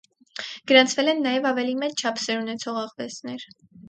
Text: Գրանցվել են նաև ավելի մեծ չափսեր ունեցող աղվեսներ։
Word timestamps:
Գրանցվել 0.69 1.11
են 1.11 1.19
նաև 1.25 1.45
ավելի 1.49 1.75
մեծ 1.81 2.01
չափսեր 2.05 2.39
ունեցող 2.45 2.81
աղվեսներ։ 2.85 3.45